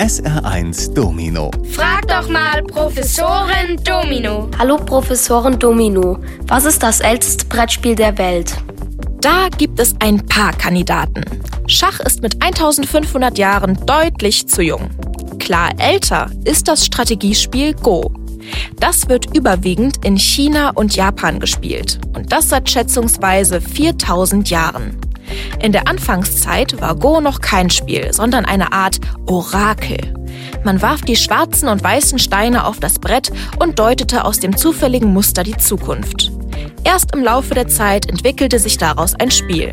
SR1 0.00 0.92
Domino. 0.92 1.52
Frag 1.70 2.08
doch 2.08 2.28
mal 2.28 2.64
Professorin 2.64 3.76
Domino. 3.84 4.50
Hallo 4.58 4.76
Professorin 4.76 5.56
Domino, 5.56 6.18
was 6.48 6.64
ist 6.64 6.82
das 6.82 6.98
älteste 6.98 7.46
Brettspiel 7.46 7.94
der 7.94 8.18
Welt? 8.18 8.56
Da 9.20 9.46
gibt 9.56 9.78
es 9.78 9.94
ein 10.00 10.26
paar 10.26 10.52
Kandidaten. 10.52 11.22
Schach 11.68 12.00
ist 12.00 12.22
mit 12.22 12.42
1500 12.42 13.38
Jahren 13.38 13.78
deutlich 13.86 14.48
zu 14.48 14.62
jung. 14.62 14.90
Klar 15.38 15.70
älter 15.78 16.28
ist 16.44 16.66
das 16.66 16.84
Strategiespiel 16.84 17.74
Go. 17.74 18.12
Das 18.80 19.08
wird 19.08 19.36
überwiegend 19.36 20.04
in 20.04 20.18
China 20.18 20.70
und 20.70 20.96
Japan 20.96 21.38
gespielt 21.38 22.00
und 22.16 22.32
das 22.32 22.48
seit 22.48 22.68
schätzungsweise 22.68 23.60
4000 23.60 24.50
Jahren. 24.50 25.03
In 25.60 25.72
der 25.72 25.88
Anfangszeit 25.88 26.80
war 26.80 26.94
Go 26.94 27.20
noch 27.20 27.40
kein 27.40 27.70
Spiel, 27.70 28.12
sondern 28.12 28.44
eine 28.44 28.72
Art 28.72 29.00
Orakel. 29.26 29.98
Man 30.64 30.82
warf 30.82 31.02
die 31.02 31.16
schwarzen 31.16 31.68
und 31.68 31.82
weißen 31.82 32.18
Steine 32.18 32.66
auf 32.66 32.80
das 32.80 32.98
Brett 32.98 33.30
und 33.58 33.78
deutete 33.78 34.24
aus 34.24 34.40
dem 34.40 34.56
zufälligen 34.56 35.12
Muster 35.12 35.42
die 35.42 35.56
Zukunft. 35.56 36.32
Erst 36.84 37.14
im 37.14 37.22
Laufe 37.22 37.54
der 37.54 37.68
Zeit 37.68 38.08
entwickelte 38.08 38.58
sich 38.58 38.78
daraus 38.78 39.14
ein 39.14 39.30
Spiel. 39.30 39.72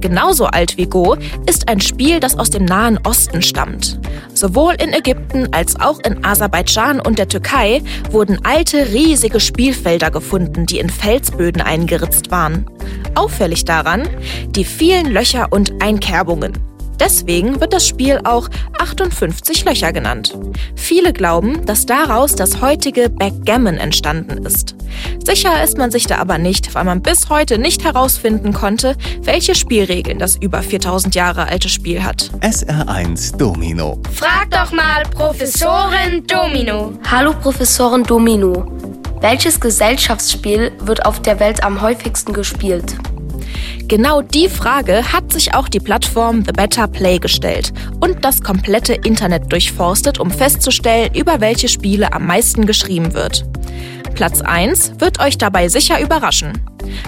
Genauso 0.00 0.46
alt 0.46 0.76
wie 0.76 0.86
Go 0.86 1.16
ist 1.46 1.68
ein 1.68 1.80
Spiel, 1.80 2.20
das 2.20 2.38
aus 2.38 2.50
dem 2.50 2.64
Nahen 2.64 2.98
Osten 3.04 3.42
stammt. 3.42 3.98
Sowohl 4.34 4.74
in 4.74 4.92
Ägypten 4.92 5.48
als 5.52 5.78
auch 5.80 5.98
in 6.00 6.24
Aserbaidschan 6.24 7.00
und 7.00 7.18
der 7.18 7.28
Türkei 7.28 7.82
wurden 8.10 8.44
alte, 8.44 8.92
riesige 8.92 9.40
Spielfelder 9.40 10.10
gefunden, 10.10 10.66
die 10.66 10.78
in 10.78 10.90
Felsböden 10.90 11.62
eingeritzt 11.62 12.30
waren. 12.30 12.66
Auffällig 13.14 13.64
daran 13.64 14.08
die 14.50 14.64
vielen 14.64 15.12
Löcher 15.12 15.48
und 15.50 15.72
Einkerbungen. 15.80 16.65
Deswegen 16.98 17.60
wird 17.60 17.72
das 17.72 17.86
Spiel 17.86 18.20
auch 18.24 18.48
58 18.78 19.64
Löcher 19.64 19.92
genannt. 19.92 20.36
Viele 20.74 21.12
glauben, 21.12 21.64
dass 21.66 21.86
daraus 21.86 22.34
das 22.34 22.60
heutige 22.60 23.10
Backgammon 23.10 23.76
entstanden 23.76 24.44
ist. 24.46 24.74
Sicher 25.24 25.62
ist 25.62 25.76
man 25.76 25.90
sich 25.90 26.06
da 26.06 26.18
aber 26.18 26.38
nicht, 26.38 26.74
weil 26.74 26.84
man 26.84 27.02
bis 27.02 27.28
heute 27.28 27.58
nicht 27.58 27.84
herausfinden 27.84 28.52
konnte, 28.52 28.96
welche 29.22 29.54
Spielregeln 29.54 30.18
das 30.18 30.36
über 30.36 30.62
4000 30.62 31.14
Jahre 31.14 31.48
alte 31.48 31.68
Spiel 31.68 32.02
hat. 32.02 32.30
SR1 32.40 33.36
Domino. 33.36 33.98
Frag 34.12 34.50
doch 34.50 34.72
mal 34.72 35.02
Professorin 35.10 36.26
Domino. 36.26 36.92
Hallo 37.10 37.32
Professorin 37.32 38.04
Domino, 38.04 38.66
welches 39.20 39.58
Gesellschaftsspiel 39.58 40.72
wird 40.80 41.04
auf 41.04 41.20
der 41.20 41.40
Welt 41.40 41.64
am 41.64 41.80
häufigsten 41.80 42.32
gespielt? 42.32 42.96
Genau 43.88 44.22
die 44.22 44.48
Frage 44.48 45.12
hat 45.12 45.32
sich 45.32 45.54
auch 45.54 45.68
die 45.68 45.80
Plattform 45.80 46.44
The 46.44 46.52
Better 46.52 46.88
Play 46.88 47.18
gestellt 47.18 47.72
und 48.00 48.24
das 48.24 48.40
komplette 48.40 48.94
Internet 48.94 49.52
durchforstet, 49.52 50.18
um 50.18 50.30
festzustellen, 50.30 51.14
über 51.14 51.40
welche 51.40 51.68
Spiele 51.68 52.12
am 52.12 52.26
meisten 52.26 52.66
geschrieben 52.66 53.14
wird. 53.14 53.44
Platz 54.14 54.40
1 54.40 54.94
wird 54.98 55.20
euch 55.20 55.38
dabei 55.38 55.68
sicher 55.68 56.00
überraschen. 56.00 56.52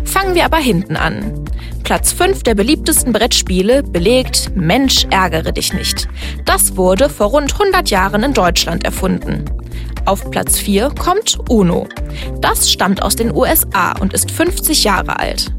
Fangen 0.04 0.34
wir 0.34 0.44
aber 0.44 0.58
hinten 0.58 0.96
an. 0.96 1.44
Platz 1.82 2.12
5 2.12 2.42
der 2.42 2.54
beliebtesten 2.54 3.12
Brettspiele 3.12 3.82
belegt 3.82 4.50
Mensch 4.54 5.06
ärgere 5.10 5.52
dich 5.52 5.72
nicht. 5.72 6.06
Das 6.44 6.76
wurde 6.76 7.08
vor 7.08 7.28
rund 7.28 7.52
100 7.52 7.91
Jahren 7.91 8.22
in 8.22 8.34
Deutschland 8.34 8.84
erfunden. 8.84 9.44
Auf 10.04 10.30
Platz 10.30 10.58
4 10.58 10.91
kommt 10.98 11.38
Uno. 11.48 11.88
Das 12.41 12.70
stammt 12.70 13.02
aus 13.02 13.16
den 13.16 13.34
USA 13.34 13.92
und 13.92 14.12
ist 14.12 14.30
50 14.30 14.84
Jahre 14.84 15.19
alt. 15.19 15.52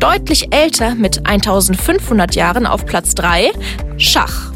Deutlich 0.00 0.50
älter 0.50 0.94
mit 0.94 1.26
1500 1.26 2.34
Jahren 2.34 2.66
auf 2.66 2.86
Platz 2.86 3.14
3 3.14 3.50
Schach. 3.98 4.50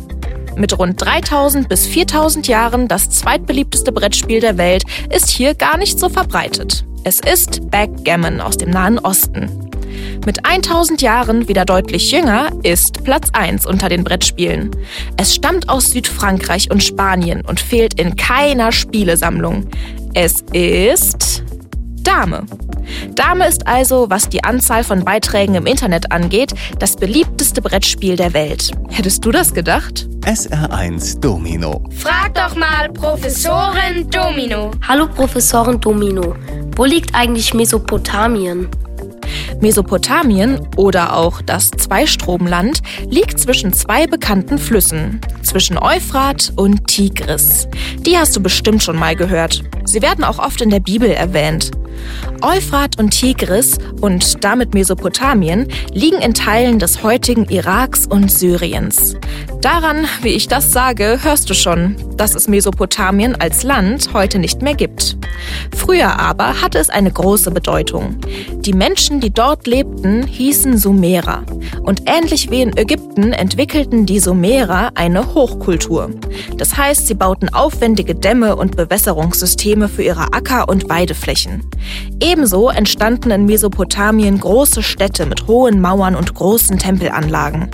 Mit 0.56 0.78
rund 0.78 0.98
3000 0.98 1.68
bis 1.68 1.86
4000 1.86 2.48
Jahren 2.48 2.88
das 2.88 3.10
zweitbeliebteste 3.10 3.92
Brettspiel 3.92 4.40
der 4.40 4.56
Welt 4.56 4.84
ist 5.14 5.28
hier 5.28 5.54
gar 5.54 5.76
nicht 5.76 6.00
so 6.00 6.08
verbreitet. 6.08 6.86
Es 7.04 7.20
ist 7.20 7.70
Backgammon 7.70 8.40
aus 8.40 8.56
dem 8.56 8.70
Nahen 8.70 8.98
Osten. 8.98 9.70
Mit 10.24 10.46
1000 10.46 11.02
Jahren 11.02 11.46
wieder 11.46 11.66
deutlich 11.66 12.10
jünger 12.10 12.48
ist 12.62 13.04
Platz 13.04 13.28
1 13.34 13.66
unter 13.66 13.90
den 13.90 14.02
Brettspielen. 14.02 14.70
Es 15.18 15.34
stammt 15.34 15.68
aus 15.68 15.90
Südfrankreich 15.90 16.70
und 16.70 16.82
Spanien 16.82 17.42
und 17.42 17.60
fehlt 17.60 18.00
in 18.00 18.16
keiner 18.16 18.72
Spielesammlung. 18.72 19.68
Es 20.14 20.40
ist 20.52 21.42
Dame. 22.02 22.46
Dame 23.14 23.46
ist 23.46 23.66
also, 23.66 24.10
was 24.10 24.28
die 24.28 24.44
Anzahl 24.44 24.84
von 24.84 25.04
Beiträgen 25.04 25.54
im 25.54 25.66
Internet 25.66 26.12
angeht, 26.12 26.54
das 26.78 26.96
beliebteste 26.96 27.62
Brettspiel 27.62 28.16
der 28.16 28.34
Welt. 28.34 28.70
Hättest 28.90 29.24
du 29.24 29.30
das 29.30 29.54
gedacht? 29.54 30.08
SR1 30.22 31.20
Domino. 31.20 31.82
Frag 31.96 32.34
doch 32.34 32.56
mal 32.56 32.88
Professorin 32.90 34.08
Domino. 34.10 34.70
Hallo 34.86 35.06
Professorin 35.06 35.80
Domino, 35.80 36.34
wo 36.76 36.84
liegt 36.84 37.14
eigentlich 37.14 37.52
Mesopotamien? 37.52 38.68
Mesopotamien 39.60 40.66
oder 40.76 41.16
auch 41.16 41.40
das 41.40 41.70
Zweistromland 41.70 42.80
liegt 43.08 43.38
zwischen 43.38 43.72
zwei 43.72 44.06
bekannten 44.06 44.58
Flüssen, 44.58 45.20
zwischen 45.42 45.78
Euphrat 45.78 46.52
und 46.56 46.86
Tigris. 46.86 47.68
Die 48.00 48.18
hast 48.18 48.36
du 48.36 48.42
bestimmt 48.42 48.82
schon 48.82 48.98
mal 48.98 49.16
gehört. 49.16 49.62
Sie 49.84 50.02
werden 50.02 50.24
auch 50.24 50.38
oft 50.38 50.60
in 50.60 50.70
der 50.70 50.80
Bibel 50.80 51.10
erwähnt. 51.10 51.70
Euphrat 52.42 52.98
und 52.98 53.10
Tigris 53.10 53.78
und 54.00 54.44
damit 54.44 54.74
Mesopotamien 54.74 55.68
liegen 55.92 56.20
in 56.20 56.34
Teilen 56.34 56.78
des 56.78 57.02
heutigen 57.02 57.48
Iraks 57.48 58.06
und 58.06 58.30
Syriens. 58.30 59.16
Daran, 59.64 60.06
wie 60.20 60.28
ich 60.28 60.46
das 60.46 60.72
sage, 60.72 61.20
hörst 61.22 61.48
du 61.48 61.54
schon, 61.54 61.96
dass 62.18 62.34
es 62.34 62.48
Mesopotamien 62.48 63.34
als 63.34 63.62
Land 63.62 64.12
heute 64.12 64.38
nicht 64.38 64.60
mehr 64.60 64.74
gibt. 64.74 65.16
Früher 65.74 66.20
aber 66.20 66.60
hatte 66.60 66.78
es 66.78 66.90
eine 66.90 67.10
große 67.10 67.50
Bedeutung. 67.50 68.18
Die 68.56 68.74
Menschen, 68.74 69.20
die 69.20 69.32
dort 69.32 69.66
lebten, 69.66 70.26
hießen 70.26 70.76
Sumerer. 70.76 71.44
Und 71.82 72.02
ähnlich 72.04 72.50
wie 72.50 72.60
in 72.60 72.76
Ägypten 72.76 73.32
entwickelten 73.32 74.04
die 74.04 74.20
Sumerer 74.20 74.90
eine 74.96 75.34
Hochkultur. 75.34 76.10
Das 76.58 76.76
heißt, 76.76 77.06
sie 77.06 77.14
bauten 77.14 77.48
aufwendige 77.48 78.14
Dämme 78.14 78.56
und 78.56 78.76
Bewässerungssysteme 78.76 79.88
für 79.88 80.02
ihre 80.02 80.34
Acker- 80.34 80.68
und 80.68 80.90
Weideflächen. 80.90 81.64
Ebenso 82.20 82.68
entstanden 82.68 83.30
in 83.30 83.46
Mesopotamien 83.46 84.40
große 84.40 84.82
Städte 84.82 85.24
mit 85.24 85.46
hohen 85.46 85.80
Mauern 85.80 86.16
und 86.16 86.34
großen 86.34 86.78
Tempelanlagen. 86.78 87.70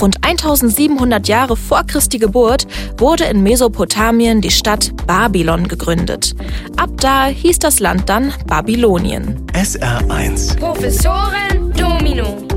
Rund 0.00 0.22
1700 0.22 1.29
Jahre 1.30 1.56
vor 1.56 1.84
Christi 1.84 2.18
Geburt 2.18 2.66
wurde 2.98 3.24
in 3.24 3.44
Mesopotamien 3.44 4.40
die 4.40 4.50
Stadt 4.50 4.90
Babylon 5.06 5.68
gegründet. 5.68 6.34
Ab 6.76 6.90
da 6.96 7.26
hieß 7.26 7.60
das 7.60 7.78
Land 7.78 8.08
dann 8.08 8.32
Babylonien. 8.48 9.46
SR1 9.52 10.58
Professorin 10.58 11.72
Domino. 11.76 12.49